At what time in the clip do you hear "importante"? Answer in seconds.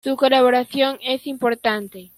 1.27-2.09